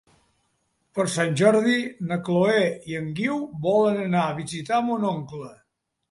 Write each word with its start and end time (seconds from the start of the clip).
Per 0.99 1.03
Sant 1.15 1.33
Jordi 1.41 1.75
na 2.11 2.15
Chloé 2.29 2.63
i 2.93 2.97
en 2.99 3.11
Guiu 3.19 3.35
volen 3.67 3.99
anar 4.05 4.23
a 4.23 4.33
visitar 4.39 4.81
mon 4.89 5.05
oncle. 5.11 5.51